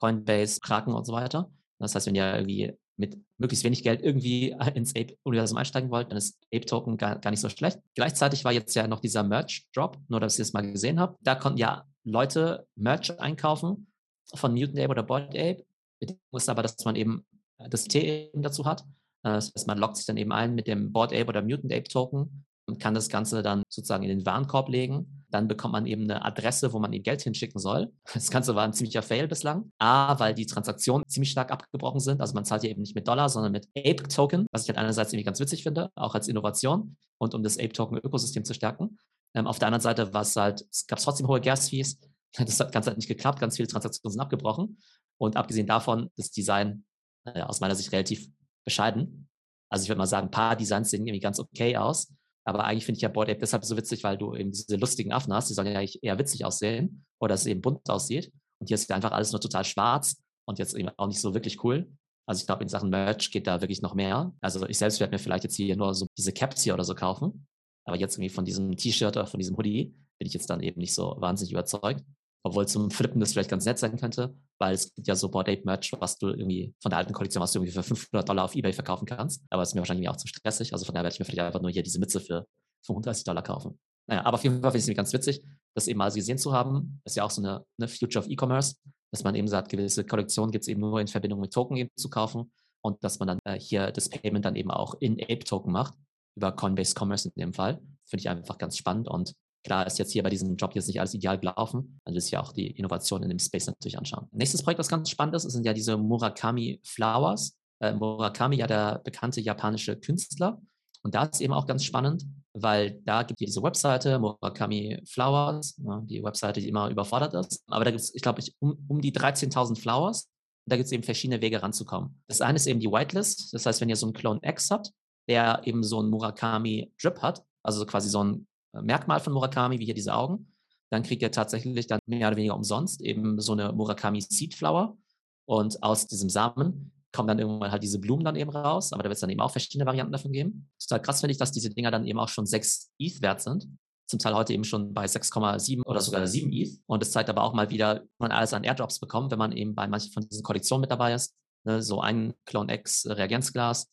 Coinbase, 0.00 0.60
Kraken 0.60 0.92
und 0.92 1.06
so 1.06 1.14
weiter. 1.14 1.50
Das 1.78 1.94
heißt, 1.94 2.06
wenn 2.06 2.14
ihr 2.14 2.34
irgendwie 2.34 2.74
mit 2.96 3.18
möglichst 3.38 3.64
wenig 3.64 3.82
Geld 3.82 4.02
irgendwie 4.02 4.50
ins 4.74 4.94
Ape-Universum 4.94 5.56
einsteigen 5.56 5.90
wollt, 5.90 6.10
dann 6.10 6.18
ist 6.18 6.38
Ape-Token 6.52 6.98
gar, 6.98 7.18
gar 7.18 7.30
nicht 7.30 7.40
so 7.40 7.48
schlecht. 7.48 7.78
Gleichzeitig 7.94 8.44
war 8.44 8.52
jetzt 8.52 8.74
ja 8.74 8.86
noch 8.86 9.00
dieser 9.00 9.22
Merch-Drop, 9.22 9.96
nur 10.08 10.20
dass 10.20 10.38
ihr 10.38 10.42
es 10.42 10.52
mal 10.52 10.70
gesehen 10.70 11.00
habt. 11.00 11.18
Da 11.22 11.34
konnten 11.34 11.58
ja 11.58 11.86
Leute 12.04 12.66
Merch 12.76 13.18
einkaufen 13.20 13.86
von 14.34 14.52
Mutant 14.52 14.78
Ape 14.78 14.90
oder 14.90 15.02
Bored 15.02 15.28
Ape. 15.30 15.64
Bedingung 15.98 16.20
ist 16.32 16.48
aber, 16.48 16.62
dass 16.62 16.84
man 16.84 16.96
eben 16.96 17.26
das 17.58 17.84
T 17.84 18.30
eben 18.32 18.42
dazu 18.42 18.64
hat. 18.64 18.82
Äh, 19.22 19.34
das 19.34 19.52
heißt, 19.54 19.66
man 19.66 19.78
loggt 19.78 19.96
sich 19.96 20.06
dann 20.06 20.16
eben 20.16 20.32
ein 20.32 20.54
mit 20.54 20.66
dem 20.66 20.92
Board 20.92 21.12
Ape 21.12 21.26
oder 21.26 21.42
Mutant 21.42 21.72
Ape 21.72 21.84
Token 21.84 22.44
und 22.66 22.78
kann 22.78 22.94
das 22.94 23.08
Ganze 23.08 23.42
dann 23.42 23.62
sozusagen 23.68 24.04
in 24.04 24.10
den 24.10 24.24
Warenkorb 24.24 24.68
legen. 24.68 25.24
Dann 25.30 25.48
bekommt 25.48 25.72
man 25.72 25.86
eben 25.86 26.04
eine 26.04 26.24
Adresse, 26.24 26.72
wo 26.72 26.78
man 26.78 26.92
eben 26.92 27.02
Geld 27.02 27.22
hinschicken 27.22 27.60
soll. 27.60 27.92
Das 28.14 28.30
Ganze 28.30 28.54
war 28.54 28.64
ein 28.64 28.72
ziemlicher 28.72 29.02
Fail 29.02 29.28
bislang. 29.28 29.70
A, 29.78 30.18
weil 30.18 30.34
die 30.34 30.46
Transaktionen 30.46 31.06
ziemlich 31.06 31.30
stark 31.30 31.50
abgebrochen 31.50 32.00
sind. 32.00 32.20
Also 32.20 32.34
man 32.34 32.44
zahlt 32.44 32.62
hier 32.62 32.70
eben 32.70 32.80
nicht 32.80 32.94
mit 32.94 33.06
Dollar, 33.06 33.28
sondern 33.28 33.52
mit 33.52 33.68
Ape-Token, 33.76 34.46
was 34.52 34.62
ich 34.62 34.68
halt 34.68 34.78
einerseits 34.78 35.12
irgendwie 35.12 35.24
ganz 35.24 35.40
witzig 35.40 35.62
finde, 35.62 35.90
auch 35.94 36.14
als 36.14 36.28
Innovation 36.28 36.96
und 37.18 37.34
um 37.34 37.42
das 37.42 37.58
Ape-Token-Ökosystem 37.58 38.44
zu 38.44 38.54
stärken. 38.54 38.98
Ähm, 39.34 39.46
auf 39.46 39.58
der 39.58 39.68
anderen 39.68 39.82
Seite 39.82 40.12
war 40.12 40.22
es 40.22 40.34
halt, 40.36 40.64
es 40.70 40.86
gab 40.86 40.98
trotzdem 40.98 41.28
hohe 41.28 41.40
Gas-Fees. 41.40 41.98
Das 42.38 42.60
hat 42.60 42.70
ganz 42.70 42.86
halt 42.86 42.96
nicht 42.96 43.08
geklappt. 43.08 43.40
Ganz 43.40 43.56
viele 43.56 43.66
Transaktionen 43.66 44.12
sind 44.12 44.20
abgebrochen. 44.20 44.78
Und 45.18 45.36
abgesehen 45.36 45.66
davon, 45.66 46.10
das 46.16 46.30
Design 46.30 46.84
äh, 47.24 47.42
aus 47.42 47.58
meiner 47.58 47.74
Sicht 47.74 47.90
relativ 47.90 48.28
bescheiden. 48.64 49.28
Also 49.68 49.82
ich 49.82 49.88
würde 49.88 49.98
mal 49.98 50.06
sagen, 50.06 50.28
ein 50.28 50.30
paar 50.30 50.54
Designs 50.54 50.90
sehen 50.90 51.04
irgendwie 51.04 51.20
ganz 51.20 51.40
okay 51.40 51.76
aus. 51.76 52.12
Aber 52.44 52.64
eigentlich 52.64 52.86
finde 52.86 52.98
ich 52.98 53.02
ja 53.02 53.08
Board 53.08 53.28
Ape 53.28 53.40
deshalb 53.40 53.64
so 53.64 53.76
witzig, 53.76 54.02
weil 54.02 54.16
du 54.16 54.34
eben 54.34 54.50
diese 54.50 54.76
lustigen 54.76 55.12
Affen 55.12 55.32
hast, 55.32 55.50
die 55.50 55.54
sollen 55.54 55.68
ja 55.68 55.78
eigentlich 55.78 56.02
eher 56.02 56.18
witzig 56.18 56.44
aussehen 56.44 57.04
oder 57.18 57.34
dass 57.34 57.42
es 57.42 57.46
eben 57.46 57.60
bunt 57.60 57.88
aussieht. 57.90 58.32
Und 58.60 58.68
hier 58.68 58.74
ist 58.74 58.90
einfach 58.90 59.12
alles 59.12 59.32
nur 59.32 59.40
total 59.40 59.64
schwarz 59.64 60.22
und 60.46 60.58
jetzt 60.58 60.74
eben 60.74 60.88
auch 60.96 61.06
nicht 61.06 61.20
so 61.20 61.34
wirklich 61.34 61.62
cool. 61.64 61.90
Also 62.26 62.40
ich 62.40 62.46
glaube, 62.46 62.62
in 62.62 62.68
Sachen 62.68 62.90
Merch 62.90 63.30
geht 63.30 63.46
da 63.46 63.60
wirklich 63.60 63.82
noch 63.82 63.94
mehr. 63.94 64.32
Also 64.40 64.66
ich 64.68 64.78
selbst 64.78 65.00
werde 65.00 65.12
mir 65.12 65.18
vielleicht 65.18 65.44
jetzt 65.44 65.56
hier 65.56 65.76
nur 65.76 65.94
so 65.94 66.06
diese 66.16 66.32
Caps 66.32 66.62
hier 66.62 66.74
oder 66.74 66.84
so 66.84 66.94
kaufen. 66.94 67.46
Aber 67.84 67.96
jetzt 67.96 68.16
irgendwie 68.16 68.30
von 68.30 68.44
diesem 68.44 68.76
T-Shirt 68.76 69.16
oder 69.16 69.26
von 69.26 69.38
diesem 69.38 69.56
Hoodie 69.56 69.94
bin 70.18 70.26
ich 70.26 70.34
jetzt 70.34 70.50
dann 70.50 70.60
eben 70.60 70.80
nicht 70.80 70.94
so 70.94 71.16
wahnsinnig 71.18 71.52
überzeugt. 71.52 72.04
Obwohl 72.42 72.66
zum 72.66 72.90
Flippen 72.90 73.20
das 73.20 73.32
vielleicht 73.32 73.50
ganz 73.50 73.66
nett 73.66 73.78
sein 73.78 73.98
könnte, 73.98 74.34
weil 74.58 74.74
es 74.74 74.94
gibt 74.94 75.06
ja 75.06 75.14
so 75.14 75.28
Board 75.28 75.48
Ape 75.50 75.62
Merch, 75.64 75.92
was 75.98 76.16
du 76.16 76.28
irgendwie 76.28 76.74
von 76.80 76.88
der 76.88 76.98
alten 76.98 77.12
Kollektion, 77.12 77.42
was 77.42 77.52
du 77.52 77.58
irgendwie 77.58 77.74
für 77.74 77.82
500 77.82 78.26
Dollar 78.26 78.44
auf 78.44 78.54
Ebay 78.54 78.72
verkaufen 78.72 79.04
kannst. 79.04 79.42
Aber 79.50 79.62
es 79.62 79.70
ist 79.70 79.74
mir 79.74 79.80
wahrscheinlich 79.80 80.08
auch 80.08 80.16
zu 80.16 80.26
stressig. 80.26 80.72
Also 80.72 80.86
von 80.86 80.94
daher 80.94 81.04
werde 81.04 81.14
ich 81.14 81.18
mir 81.18 81.26
vielleicht 81.26 81.40
einfach 81.40 81.60
nur 81.60 81.70
hier 81.70 81.82
diese 81.82 82.00
Mütze 82.00 82.18
für 82.18 82.46
35 82.86 83.24
Dollar 83.24 83.42
kaufen. 83.42 83.78
Naja, 84.06 84.24
aber 84.24 84.36
auf 84.36 84.44
jeden 84.44 84.60
Fall 84.60 84.70
finde 84.70 84.84
ich 84.84 84.88
es 84.88 84.96
ganz 84.96 85.12
witzig, 85.12 85.44
das 85.74 85.86
eben 85.86 85.98
mal 85.98 86.10
gesehen 86.10 86.38
zu 86.38 86.52
haben. 86.52 87.00
Das 87.04 87.12
ist 87.12 87.16
ja 87.16 87.24
auch 87.24 87.30
so 87.30 87.42
eine, 87.42 87.64
eine 87.78 87.88
Future 87.88 88.24
of 88.24 88.30
E-Commerce, 88.30 88.76
dass 89.12 89.22
man 89.22 89.34
eben 89.34 89.46
sagt, 89.46 89.68
gewisse 89.68 90.04
Kollektionen 90.04 90.50
gibt 90.50 90.62
es 90.62 90.68
eben 90.68 90.80
nur 90.80 91.00
in 91.00 91.08
Verbindung 91.08 91.40
mit 91.40 91.52
Token 91.52 91.76
eben 91.76 91.90
zu 91.96 92.08
kaufen 92.08 92.50
und 92.82 93.02
dass 93.04 93.18
man 93.18 93.28
dann 93.28 93.38
äh, 93.44 93.60
hier 93.60 93.92
das 93.92 94.08
Payment 94.08 94.44
dann 94.44 94.56
eben 94.56 94.70
auch 94.70 94.94
in 95.00 95.20
Ape-Token 95.20 95.70
macht, 95.70 95.94
über 96.36 96.52
Coinbase 96.52 96.94
Commerce 96.98 97.28
in 97.28 97.40
dem 97.40 97.52
Fall. 97.52 97.80
Finde 98.06 98.20
ich 98.20 98.28
einfach 98.28 98.58
ganz 98.58 98.76
spannend 98.76 99.08
und 99.08 99.34
Klar 99.62 99.86
ist 99.86 99.98
jetzt 99.98 100.12
hier 100.12 100.22
bei 100.22 100.30
diesem 100.30 100.56
Job 100.56 100.74
jetzt 100.74 100.86
nicht 100.86 101.00
alles 101.00 101.12
ideal 101.12 101.38
gelaufen. 101.38 102.00
Will 102.06 102.20
sich 102.20 102.30
ja 102.32 102.40
auch 102.40 102.52
die 102.52 102.70
Innovation 102.70 103.22
in 103.22 103.28
dem 103.28 103.38
Space 103.38 103.66
natürlich 103.66 103.98
anschauen. 103.98 104.26
Nächstes 104.32 104.62
Projekt, 104.62 104.78
was 104.78 104.88
ganz 104.88 105.10
spannend 105.10 105.34
ist, 105.34 105.42
sind 105.42 105.66
ja 105.66 105.74
diese 105.74 105.98
Murakami 105.98 106.80
Flowers. 106.82 107.58
Äh, 107.80 107.92
Murakami, 107.92 108.56
ja 108.56 108.66
der 108.66 109.00
bekannte 109.04 109.40
japanische 109.40 109.96
Künstler. 109.96 110.60
Und 111.02 111.14
da 111.14 111.24
ist 111.24 111.40
eben 111.40 111.52
auch 111.52 111.66
ganz 111.66 111.84
spannend, 111.84 112.24
weil 112.54 113.00
da 113.04 113.22
gibt 113.22 113.40
es 113.40 113.46
diese 113.46 113.62
Webseite, 113.62 114.18
Murakami 114.18 115.02
Flowers, 115.06 115.78
ja, 115.84 116.00
die 116.04 116.22
Webseite, 116.22 116.60
die 116.60 116.68
immer 116.68 116.88
überfordert 116.88 117.34
ist. 117.34 117.62
Aber 117.68 117.84
da 117.84 117.90
gibt 117.90 118.02
es, 118.02 118.14
ich 118.14 118.22
glaube, 118.22 118.42
um, 118.60 118.84
um 118.88 119.00
die 119.00 119.12
13.000 119.12 119.78
Flowers. 119.78 120.30
Da 120.66 120.76
gibt 120.76 120.86
es 120.86 120.92
eben 120.92 121.02
verschiedene 121.02 121.40
Wege 121.40 121.62
ranzukommen. 121.62 122.22
Das 122.28 122.40
eine 122.40 122.56
ist 122.56 122.66
eben 122.66 122.80
die 122.80 122.90
Whitelist. 122.90 123.52
Das 123.52 123.66
heißt, 123.66 123.80
wenn 123.80 123.88
ihr 123.88 123.96
so 123.96 124.06
einen 124.06 124.12
Clone 124.14 124.40
X 124.42 124.70
habt, 124.70 124.90
der 125.30 125.62
eben 125.64 125.84
so 125.84 126.00
einen 126.00 126.10
Murakami 126.10 126.92
Drip 127.00 127.22
hat, 127.22 127.44
also 127.62 127.86
quasi 127.86 128.08
so 128.08 128.24
ein 128.24 128.48
äh, 128.74 128.82
Merkmal 128.82 129.20
von 129.20 129.32
Murakami, 129.32 129.78
wie 129.78 129.84
hier 129.84 129.94
diese 129.94 130.12
Augen. 130.12 130.52
Dann 130.90 131.04
kriegt 131.04 131.22
er 131.22 131.30
tatsächlich 131.30 131.86
dann 131.86 132.00
mehr 132.06 132.26
oder 132.26 132.36
weniger 132.36 132.56
umsonst 132.56 133.00
eben 133.00 133.40
so 133.40 133.52
eine 133.52 133.72
Murakami 133.72 134.20
Seed 134.20 134.54
Flower. 134.54 134.98
Und 135.46 135.80
aus 135.84 136.08
diesem 136.08 136.28
Samen 136.28 136.92
kommen 137.12 137.28
dann 137.28 137.38
irgendwann 137.38 137.70
halt 137.70 137.84
diese 137.84 138.00
Blumen 138.00 138.24
dann 138.24 138.34
eben 138.34 138.50
raus. 138.50 138.92
Aber 138.92 139.04
da 139.04 139.08
wird 139.08 139.14
es 139.14 139.20
dann 139.20 139.30
eben 139.30 139.40
auch 139.40 139.52
verschiedene 139.52 139.86
Varianten 139.86 140.12
davon 140.12 140.32
geben. 140.32 140.68
Total 140.80 141.00
krass 141.00 141.20
finde 141.20 141.32
ich, 141.32 141.38
dass 141.38 141.52
diese 141.52 141.70
Dinger 141.70 141.92
dann 141.92 142.06
eben 142.06 142.18
auch 142.18 142.28
schon 142.28 142.44
6 142.44 142.90
ETH 142.98 143.22
wert 143.22 143.40
sind. 143.40 143.68
Zum 144.08 144.18
Teil 144.18 144.34
heute 144.34 144.52
eben 144.52 144.64
schon 144.64 144.92
bei 144.92 145.04
6,7 145.04 145.84
oder 145.86 146.00
sogar 146.00 146.26
7 146.26 146.52
ETH. 146.52 146.80
Und 146.86 147.04
es 147.04 147.12
zeigt 147.12 147.30
aber 147.30 147.44
auch 147.44 147.54
mal 147.54 147.70
wieder, 147.70 148.02
man 148.18 148.32
alles 148.32 148.52
an 148.52 148.64
Airdrops 148.64 148.98
bekommt, 148.98 149.30
wenn 149.30 149.38
man 149.38 149.52
eben 149.52 149.76
bei 149.76 149.86
manchen 149.86 150.12
von 150.12 150.26
diesen 150.28 150.42
Kollektionen 150.42 150.80
mit 150.80 150.90
dabei 150.90 151.14
ist. 151.14 151.36
Ne, 151.64 151.82
so 151.82 152.00
ein 152.00 152.34
Clone 152.46 152.74
X 152.74 153.06
Reagenzglas 153.06 153.88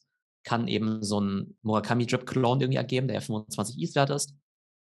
kann 0.47 0.69
eben 0.69 1.03
so 1.03 1.19
ein 1.19 1.57
Murakami 1.61 2.05
Drip 2.05 2.25
Clone 2.25 2.63
irgendwie 2.63 2.77
ergeben, 2.77 3.09
der 3.09 3.19
25 3.19 3.83
ETH 3.83 3.95
wert 3.95 4.11
ist. 4.11 4.33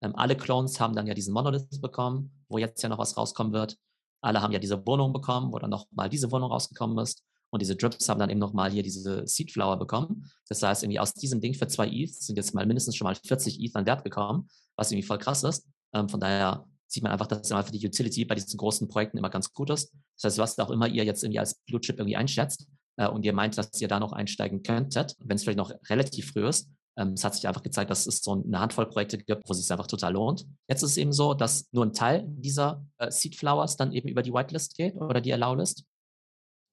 Ähm, 0.01 0.13
alle 0.17 0.35
Clones 0.35 0.81
haben 0.81 0.93
dann 0.97 1.07
ja 1.07 1.13
diesen 1.13 1.33
Monolith 1.33 1.81
bekommen, 1.81 2.43
wo 2.49 2.57
jetzt 2.57 2.83
ja 2.83 2.89
noch 2.89 2.97
was 2.97 3.15
rauskommen 3.15 3.53
wird. 3.53 3.77
Alle 4.21 4.41
haben 4.41 4.51
ja 4.51 4.59
diese 4.59 4.85
Wohnung 4.85 5.13
bekommen, 5.13 5.53
wo 5.53 5.59
dann 5.59 5.69
nochmal 5.69 6.09
diese 6.09 6.29
Wohnung 6.29 6.51
rausgekommen 6.51 6.97
ist. 6.97 7.23
Und 7.51 7.61
diese 7.61 7.77
Drips 7.77 8.09
haben 8.09 8.19
dann 8.19 8.29
eben 8.29 8.39
nochmal 8.39 8.69
hier 8.69 8.83
diese 8.83 9.25
Seed 9.27 9.49
Flower 9.49 9.77
bekommen. 9.77 10.29
Das 10.49 10.61
heißt, 10.61 10.83
irgendwie 10.83 10.99
aus 10.99 11.13
diesem 11.13 11.39
Ding 11.39 11.53
für 11.53 11.67
zwei 11.67 11.87
ETH 11.87 12.13
sind 12.13 12.35
jetzt 12.35 12.53
mal 12.53 12.65
mindestens 12.65 12.97
schon 12.97 13.05
mal 13.05 13.15
40 13.15 13.61
ETH 13.61 13.77
an 13.77 13.85
Wert 13.85 14.03
gekommen, 14.03 14.49
was 14.75 14.91
irgendwie 14.91 15.07
voll 15.07 15.19
krass 15.19 15.43
ist. 15.43 15.69
Ähm, 15.93 16.09
von 16.09 16.19
daher 16.19 16.65
sieht 16.87 17.01
man 17.01 17.13
einfach, 17.13 17.27
dass 17.27 17.49
immer 17.49 17.63
für 17.63 17.71
die 17.71 17.87
Utility 17.87 18.25
bei 18.25 18.35
diesen 18.35 18.57
großen 18.57 18.89
Projekten 18.89 19.17
immer 19.17 19.29
ganz 19.29 19.53
gut 19.53 19.69
ist. 19.69 19.93
Das 20.17 20.31
heißt, 20.31 20.37
was 20.37 20.59
auch 20.59 20.71
immer 20.71 20.89
ihr 20.89 21.05
jetzt 21.05 21.23
irgendwie 21.23 21.39
als 21.39 21.55
Blue 21.65 21.79
Chip 21.79 21.97
irgendwie 21.97 22.17
einschätzt 22.17 22.67
äh, 22.97 23.07
und 23.07 23.25
ihr 23.25 23.33
meint, 23.33 23.57
dass 23.57 23.79
ihr 23.81 23.87
da 23.87 23.99
noch 23.99 24.13
einsteigen 24.13 24.63
könntet, 24.63 25.15
wenn 25.19 25.35
es 25.35 25.43
vielleicht 25.43 25.57
noch 25.57 25.73
relativ 25.89 26.31
früh 26.31 26.47
ist, 26.47 26.69
ähm, 26.97 27.13
es 27.13 27.23
hat 27.23 27.35
sich 27.35 27.47
einfach 27.47 27.63
gezeigt, 27.63 27.91
dass 27.91 28.07
es 28.07 28.19
so 28.19 28.33
eine 28.33 28.59
Handvoll 28.59 28.87
Projekte 28.87 29.17
gibt, 29.17 29.47
wo 29.47 29.51
es 29.51 29.59
sich 29.59 29.71
einfach 29.71 29.87
total 29.87 30.13
lohnt. 30.13 30.45
Jetzt 30.67 30.81
ist 30.83 30.91
es 30.91 30.97
eben 30.97 31.11
so, 31.11 31.33
dass 31.33 31.67
nur 31.71 31.85
ein 31.85 31.93
Teil 31.93 32.25
dieser 32.27 32.85
äh, 32.97 33.11
Seed 33.11 33.35
Flowers 33.35 33.75
dann 33.75 33.91
eben 33.91 34.07
über 34.07 34.21
die 34.21 34.33
Whitelist 34.33 34.75
geht 34.75 34.95
oder 34.95 35.21
die 35.21 35.33
Allow-List. 35.33 35.83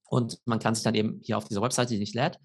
Und 0.08 0.38
man 0.44 0.58
kann 0.58 0.74
sich 0.74 0.84
dann 0.84 0.94
eben 0.94 1.20
hier 1.22 1.38
auf 1.38 1.48
dieser 1.48 1.62
Webseite, 1.62 1.94
die 1.94 1.98
nicht 1.98 2.14
lädt, 2.14 2.38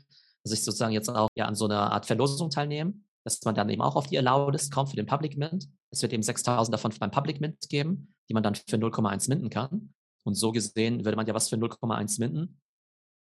sich 0.43 0.63
sozusagen 0.63 0.93
jetzt 0.93 1.09
auch 1.09 1.29
ja, 1.35 1.45
an 1.45 1.55
so 1.55 1.65
einer 1.65 1.91
Art 1.91 2.05
Verlosung 2.05 2.49
teilnehmen, 2.49 3.05
dass 3.25 3.43
man 3.43 3.55
dann 3.55 3.69
eben 3.69 3.81
auch 3.81 3.95
auf 3.95 4.07
die 4.07 4.17
Allow-List 4.17 4.71
kommt 4.71 4.89
für 4.89 4.95
den 4.95 5.05
Public 5.05 5.37
Mint. 5.37 5.67
Es 5.91 6.01
wird 6.01 6.13
eben 6.13 6.23
6000 6.23 6.73
davon 6.73 6.93
beim 6.99 7.11
Public 7.11 7.41
Mint 7.41 7.57
geben, 7.69 8.15
die 8.29 8.33
man 8.33 8.41
dann 8.41 8.55
für 8.55 8.77
0,1 8.77 9.29
minten 9.29 9.49
kann. 9.49 9.93
Und 10.23 10.35
so 10.35 10.51
gesehen 10.51 11.05
würde 11.05 11.15
man 11.15 11.27
ja 11.27 11.33
was 11.33 11.49
für 11.49 11.57
0,1 11.57 12.19
minten 12.19 12.59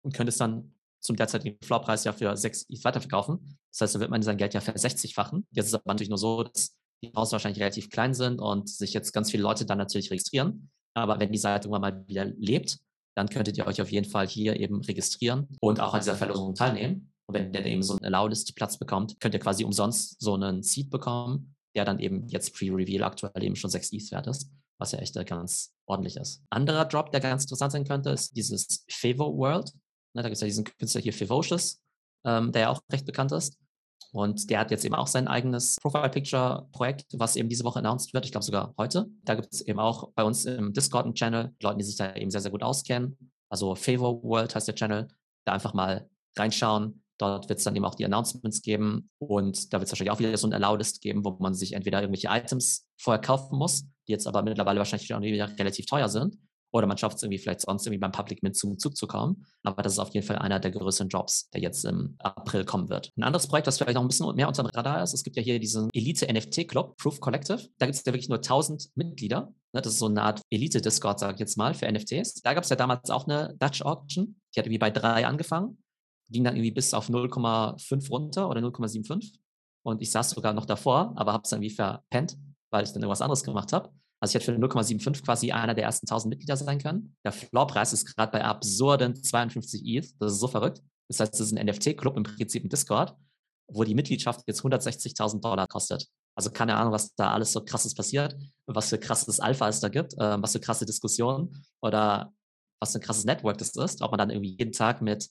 und 0.03 0.13
könnte 0.13 0.29
es 0.29 0.37
dann 0.37 0.73
zum 1.01 1.15
derzeitigen 1.15 1.57
Floorpreis 1.61 2.03
ja 2.05 2.13
für 2.13 2.35
6 2.35 2.69
ETH 2.69 2.83
weiterverkaufen. 2.83 3.57
Das 3.71 3.81
heißt, 3.81 3.95
da 3.95 3.99
wird 3.99 4.09
man 4.09 4.21
sein 4.21 4.37
Geld 4.37 4.53
ja 4.53 4.61
versechzigfachen. 4.61 5.45
Jetzt 5.51 5.65
ist 5.65 5.73
es 5.73 5.75
aber 5.75 5.93
natürlich 5.93 6.09
nur 6.09 6.17
so, 6.17 6.43
dass 6.43 6.75
die 7.03 7.11
Chancen 7.11 7.33
wahrscheinlich 7.33 7.59
relativ 7.59 7.89
klein 7.89 8.13
sind 8.13 8.39
und 8.39 8.69
sich 8.69 8.93
jetzt 8.93 9.11
ganz 9.11 9.29
viele 9.29 9.43
Leute 9.43 9.65
dann 9.65 9.77
natürlich 9.77 10.11
registrieren. 10.11 10.69
Aber 10.93 11.19
wenn 11.19 11.31
die 11.31 11.37
Seite 11.37 11.67
irgendwann 11.67 11.81
mal 11.81 12.07
wieder 12.07 12.25
lebt, 12.25 12.79
dann 13.15 13.27
könntet 13.27 13.57
ihr 13.57 13.67
euch 13.67 13.81
auf 13.81 13.91
jeden 13.91 14.09
Fall 14.09 14.27
hier 14.27 14.59
eben 14.59 14.81
registrieren 14.81 15.47
und 15.59 15.79
auch 15.79 15.93
an 15.93 15.99
dieser 15.99 16.15
Verlosung 16.15 16.55
teilnehmen. 16.55 17.11
Und 17.27 17.35
wenn 17.35 17.51
der 17.51 17.65
eben 17.65 17.83
so 17.83 17.93
einen 17.93 18.05
Allow-List-Platz 18.05 18.77
bekommt, 18.77 19.19
könnt 19.19 19.33
ihr 19.33 19.39
quasi 19.39 19.63
umsonst 19.65 20.21
so 20.21 20.35
einen 20.35 20.63
Seed 20.63 20.89
bekommen, 20.89 21.55
der 21.75 21.85
dann 21.85 21.99
eben 21.99 22.27
jetzt 22.27 22.55
Pre-Reveal 22.55 23.03
aktuell 23.03 23.43
eben 23.43 23.55
schon 23.55 23.69
6 23.69 23.91
ETH 23.93 24.11
wert 24.11 24.27
ist, 24.27 24.49
was 24.79 24.91
ja 24.91 24.99
echt 24.99 25.15
ganz 25.25 25.73
ordentlich 25.85 26.17
ist. 26.17 26.43
Anderer 26.49 26.85
Drop, 26.85 27.11
der 27.11 27.19
ganz 27.19 27.43
interessant 27.43 27.71
sein 27.71 27.85
könnte, 27.85 28.09
ist 28.11 28.35
dieses 28.35 28.85
Fevo 28.89 29.35
World. 29.37 29.71
Ne, 30.13 30.21
da 30.21 30.29
gibt 30.29 30.35
es 30.35 30.41
ja 30.41 30.47
diesen 30.47 30.63
Künstler 30.63 31.01
hier 31.01 31.13
Fevocious, 31.13 31.81
ähm, 32.25 32.51
der 32.51 32.61
ja 32.63 32.69
auch 32.69 32.81
recht 32.91 33.05
bekannt 33.05 33.31
ist. 33.31 33.57
Und 34.11 34.49
der 34.51 34.59
hat 34.59 34.69
jetzt 34.69 34.85
eben 34.85 34.93
auch 34.93 35.07
sein 35.07 35.27
eigenes 35.27 35.77
Profile-Picture-Projekt, 35.81 37.07
was 37.13 37.35
eben 37.35 37.49
diese 37.49 37.63
Woche 37.63 37.79
announced 37.79 38.13
wird. 38.13 38.25
Ich 38.25 38.31
glaube 38.31 38.45
sogar 38.45 38.73
heute. 38.77 39.07
Da 39.23 39.33
gibt 39.33 39.51
es 39.51 39.61
eben 39.61 39.79
auch 39.79 40.11
bei 40.13 40.23
uns 40.23 40.45
im 40.45 40.71
Discord 40.71 41.05
einen 41.05 41.15
Channel, 41.15 41.55
Leute, 41.61 41.77
die 41.79 41.83
sich 41.83 41.95
da 41.95 42.15
eben 42.15 42.29
sehr, 42.29 42.41
sehr 42.41 42.51
gut 42.51 42.61
auskennen. 42.61 43.17
Also 43.49 43.73
Favor 43.73 44.21
World 44.23 44.53
heißt 44.53 44.67
der 44.67 44.75
Channel. 44.75 45.07
Da 45.45 45.53
einfach 45.53 45.73
mal 45.73 46.07
reinschauen. 46.37 47.03
Dort 47.17 47.49
wird 47.49 47.57
es 47.57 47.65
dann 47.65 47.75
eben 47.75 47.85
auch 47.85 47.95
die 47.95 48.05
Announcements 48.05 48.61
geben. 48.61 49.09
Und 49.17 49.73
da 49.73 49.79
wird 49.79 49.87
es 49.87 49.91
wahrscheinlich 49.91 50.11
auch 50.11 50.19
wieder 50.19 50.37
so 50.37 50.47
ein 50.47 50.53
Allow-List 50.53 51.01
geben, 51.01 51.25
wo 51.25 51.31
man 51.39 51.55
sich 51.55 51.73
entweder 51.73 52.01
irgendwelche 52.01 52.27
Items 52.29 52.87
vorher 52.99 53.21
kaufen 53.21 53.57
muss, 53.57 53.83
die 54.07 54.11
jetzt 54.11 54.27
aber 54.27 54.43
mittlerweile 54.43 54.77
wahrscheinlich 54.77 55.11
auch 55.11 55.21
wieder 55.21 55.49
relativ 55.57 55.87
teuer 55.87 56.09
sind. 56.09 56.37
Oder 56.73 56.87
man 56.87 56.97
schafft 56.97 57.17
es 57.17 57.23
irgendwie 57.23 57.37
vielleicht 57.37 57.61
sonst 57.61 57.85
irgendwie 57.85 57.99
beim 57.99 58.11
Public 58.11 58.41
mit 58.41 58.57
zum 58.57 58.79
Zug 58.79 58.97
zu 58.97 59.05
kommen. 59.05 59.45
Aber 59.63 59.83
das 59.83 59.93
ist 59.93 59.99
auf 59.99 60.11
jeden 60.13 60.25
Fall 60.25 60.39
einer 60.39 60.59
der 60.59 60.71
größeren 60.71 61.07
Jobs, 61.07 61.49
der 61.51 61.61
jetzt 61.61 61.85
im 61.85 62.15
April 62.17 62.65
kommen 62.65 62.89
wird. 62.89 63.11
Ein 63.15 63.23
anderes 63.23 63.47
Projekt, 63.47 63.67
das 63.67 63.77
vielleicht 63.77 63.93
noch 63.93 64.01
ein 64.01 64.07
bisschen 64.07 64.35
mehr 64.35 64.47
unter 64.47 64.63
dem 64.63 64.71
Radar 64.73 65.03
ist, 65.03 65.13
es 65.13 65.23
gibt 65.23 65.35
ja 65.35 65.43
hier 65.43 65.59
diesen 65.59 65.89
Elite-NFT-Club, 65.93 66.97
Proof 66.97 67.19
Collective. 67.19 67.69
Da 67.77 67.85
gibt 67.85 67.95
es 67.95 68.03
ja 68.03 68.11
wirklich 68.11 68.27
nur 68.27 68.39
1000 68.39 68.89
Mitglieder. 68.95 69.53
Ne, 69.71 69.81
das 69.81 69.93
ist 69.93 69.99
so 69.99 70.07
eine 70.07 70.23
Art 70.23 70.41
Elite-Discord, 70.49 71.19
sage 71.19 71.35
ich 71.35 71.39
jetzt 71.41 71.57
mal, 71.57 71.75
für 71.75 71.91
NFTs. 71.91 72.41
Da 72.41 72.55
gab 72.55 72.63
es 72.63 72.69
ja 72.69 72.75
damals 72.75 73.11
auch 73.11 73.27
eine 73.27 73.55
Dutch 73.59 73.83
Auction. 73.83 74.39
Die 74.55 74.59
hat 74.59 74.65
irgendwie 74.65 74.79
bei 74.79 74.89
drei 74.89 75.27
angefangen. 75.27 75.77
Ging 76.29 76.43
dann 76.43 76.55
irgendwie 76.55 76.71
bis 76.71 76.95
auf 76.95 77.07
0,5 77.07 78.09
runter 78.09 78.49
oder 78.49 78.61
0,75. 78.61 79.35
Und 79.83 80.01
ich 80.01 80.09
saß 80.09 80.31
sogar 80.31 80.53
noch 80.53 80.65
davor, 80.65 81.13
aber 81.17 81.33
habe 81.33 81.43
es 81.43 81.51
dann 81.51 81.61
irgendwie 81.61 81.75
verpennt, 81.75 82.35
weil 82.71 82.83
ich 82.83 82.91
dann 82.93 83.03
irgendwas 83.03 83.21
anderes 83.21 83.43
gemacht 83.43 83.73
habe. 83.73 83.91
Also 84.23 84.37
ich 84.37 84.47
hätte 84.47 84.57
für 84.57 84.65
0,75 84.65 85.21
quasi 85.25 85.51
einer 85.51 85.73
der 85.73 85.83
ersten 85.83 86.07
1000 86.07 86.29
Mitglieder 86.29 86.55
sein 86.55 86.79
können. 86.79 87.13
Der 87.25 87.33
Floorpreis 87.33 87.91
ist 87.91 88.05
gerade 88.05 88.31
bei 88.31 88.41
absurden 88.41 89.21
52 89.21 89.85
ETH. 89.85 90.15
Das 90.17 90.31
ist 90.31 90.39
so 90.39 90.47
verrückt. 90.47 90.81
Das 91.09 91.19
heißt, 91.19 91.33
das 91.33 91.41
ist 91.41 91.51
ein 91.51 91.65
NFT-Club 91.67 92.15
im 92.15 92.23
Prinzip 92.23 92.63
im 92.63 92.69
Discord, 92.69 93.17
wo 93.67 93.83
die 93.83 93.93
Mitgliedschaft 93.93 94.43
jetzt 94.47 94.61
160.000 94.61 95.41
Dollar 95.41 95.67
kostet. 95.67 96.07
Also 96.35 96.51
keine 96.51 96.77
Ahnung, 96.77 96.93
was 96.93 97.13
da 97.15 97.33
alles 97.33 97.51
so 97.51 97.65
krasses 97.65 97.93
passiert, 97.93 98.37
was 98.65 98.87
für 98.87 98.97
krasses 98.97 99.41
Alpha 99.41 99.67
es 99.67 99.81
da 99.81 99.89
gibt, 99.89 100.13
äh, 100.13 100.41
was 100.41 100.53
für 100.53 100.61
krasse 100.61 100.85
Diskussionen 100.85 101.61
oder 101.81 102.31
was 102.79 102.93
für 102.93 102.99
ein 102.99 103.01
krasses 103.01 103.25
Network 103.25 103.57
das 103.57 103.75
ist, 103.75 104.01
ob 104.01 104.11
man 104.11 104.19
dann 104.19 104.29
irgendwie 104.29 104.55
jeden 104.57 104.71
Tag 104.71 105.01
mit 105.01 105.29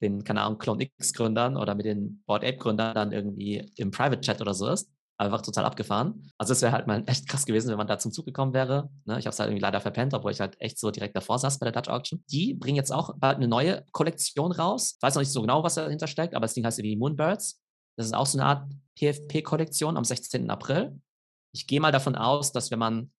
den, 0.00 0.24
keine 0.24 0.40
Ahnung, 0.40 0.56
Clone 0.56 0.84
X-Gründern 0.96 1.58
oder 1.58 1.74
mit 1.74 1.84
den 1.84 2.22
Board 2.24 2.42
Ape-Gründern 2.42 2.94
dann 2.94 3.12
irgendwie 3.12 3.70
im 3.76 3.90
Private 3.90 4.22
Chat 4.22 4.40
oder 4.40 4.54
so 4.54 4.66
ist 4.68 4.90
einfach 5.20 5.42
total 5.42 5.64
abgefahren. 5.64 6.30
Also 6.38 6.52
es 6.52 6.62
wäre 6.62 6.72
halt 6.72 6.86
mal 6.86 7.02
echt 7.06 7.28
krass 7.28 7.46
gewesen, 7.46 7.68
wenn 7.68 7.76
man 7.76 7.86
da 7.86 7.98
zum 7.98 8.10
Zug 8.10 8.24
gekommen 8.24 8.54
wäre. 8.54 8.90
Ne? 9.04 9.18
Ich 9.18 9.26
habe 9.26 9.32
es 9.34 9.38
halt 9.38 9.50
irgendwie 9.50 9.62
leider 9.62 9.80
verpennt, 9.80 10.14
obwohl 10.14 10.32
ich 10.32 10.40
halt 10.40 10.60
echt 10.60 10.78
so 10.78 10.90
direkt 10.90 11.14
davor 11.14 11.38
saß 11.38 11.58
bei 11.58 11.70
der 11.70 11.72
Dutch 11.72 11.90
Auction. 11.90 12.24
Die 12.30 12.54
bringen 12.54 12.76
jetzt 12.76 12.92
auch 12.92 13.14
bald 13.18 13.36
eine 13.36 13.46
neue 13.46 13.84
Kollektion 13.92 14.52
raus. 14.52 14.94
Ich 14.96 15.02
weiß 15.02 15.14
noch 15.14 15.22
nicht 15.22 15.32
so 15.32 15.42
genau, 15.42 15.62
was 15.62 15.74
dahinter 15.74 16.06
steckt, 16.06 16.34
aber 16.34 16.44
das 16.44 16.54
Ding 16.54 16.64
heißt 16.64 16.78
irgendwie 16.78 16.96
Moonbirds. 16.96 17.60
Das 17.96 18.06
ist 18.06 18.14
auch 18.14 18.26
so 18.26 18.38
eine 18.38 18.46
Art 18.46 18.72
PFP-Kollektion 18.98 19.96
am 19.96 20.04
16. 20.04 20.48
April. 20.48 20.98
Ich 21.52 21.66
gehe 21.66 21.80
mal 21.80 21.92
davon 21.92 22.16
aus, 22.16 22.52
dass 22.52 22.70
wenn 22.70 22.78
man 22.78 23.10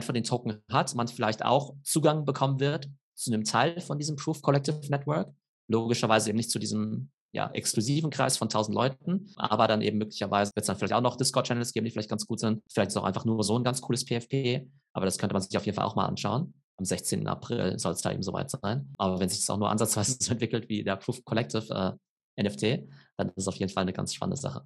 von 0.00 0.14
den 0.14 0.24
Token 0.24 0.62
hat, 0.70 0.94
man 0.94 1.08
vielleicht 1.08 1.44
auch 1.44 1.74
Zugang 1.82 2.24
bekommen 2.24 2.60
wird 2.60 2.88
zu 3.14 3.32
einem 3.32 3.44
Teil 3.44 3.80
von 3.80 3.98
diesem 3.98 4.16
Proof 4.16 4.40
Collective 4.42 4.78
Network. 4.88 5.34
Logischerweise 5.68 6.28
eben 6.28 6.36
nicht 6.36 6.50
zu 6.50 6.58
diesem 6.58 7.10
ja, 7.32 7.50
exklusiven 7.52 8.10
Kreis 8.10 8.36
von 8.36 8.46
1000 8.46 8.74
Leuten, 8.74 9.26
aber 9.36 9.66
dann 9.66 9.80
eben 9.80 9.98
möglicherweise 9.98 10.52
wird 10.54 10.64
es 10.64 10.66
dann 10.66 10.76
vielleicht 10.76 10.92
auch 10.92 11.00
noch 11.00 11.16
Discord-Channels 11.16 11.72
geben, 11.72 11.86
die 11.86 11.90
vielleicht 11.90 12.10
ganz 12.10 12.26
gut 12.26 12.40
sind. 12.40 12.62
Vielleicht 12.70 12.90
ist 12.90 12.96
auch 12.96 13.04
einfach 13.04 13.24
nur 13.24 13.42
so 13.42 13.58
ein 13.58 13.64
ganz 13.64 13.80
cooles 13.80 14.04
PFP, 14.04 14.68
aber 14.92 15.06
das 15.06 15.18
könnte 15.18 15.32
man 15.32 15.42
sich 15.42 15.56
auf 15.56 15.64
jeden 15.64 15.76
Fall 15.76 15.86
auch 15.86 15.96
mal 15.96 16.06
anschauen. 16.06 16.54
Am 16.76 16.84
16. 16.84 17.26
April 17.26 17.78
soll 17.78 17.92
es 17.92 18.02
da 18.02 18.12
eben 18.12 18.22
soweit 18.22 18.50
sein. 18.50 18.92
Aber 18.98 19.18
wenn 19.18 19.28
sich 19.28 19.40
das 19.40 19.50
auch 19.50 19.58
nur 19.58 19.70
ansatzweise 19.70 20.16
so 20.20 20.32
entwickelt 20.32 20.68
wie 20.68 20.84
der 20.84 20.96
Proof 20.96 21.24
Collective 21.24 21.98
äh, 22.36 22.42
NFT, 22.42 22.88
dann 23.16 23.28
ist 23.28 23.34
es 23.36 23.48
auf 23.48 23.56
jeden 23.56 23.72
Fall 23.72 23.82
eine 23.82 23.92
ganz 23.92 24.12
spannende 24.12 24.40
Sache. 24.40 24.60